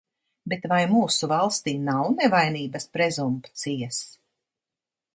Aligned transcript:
Bet 0.53 0.63
vai 0.71 0.79
mūsu 0.93 1.29
valstī 1.33 1.75
nav 1.89 2.09
nevainības 2.23 2.91
prezumpcijas? 2.97 4.05